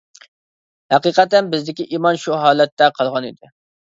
[0.93, 3.53] ھەقىقەتەن بىزدىكى ئىمان شۇ ھالەتتە قالغان ئىدى.